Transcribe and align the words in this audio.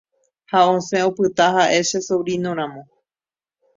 ha 0.51 0.59
osẽ 0.75 1.05
opyta 1.09 1.45
ha'e 1.55 1.79
che 1.89 1.99
sobrino-ramo 2.07 2.81